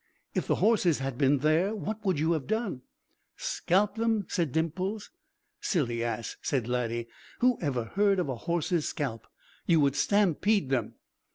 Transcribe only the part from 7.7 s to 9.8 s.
heard of a horse's scalp? You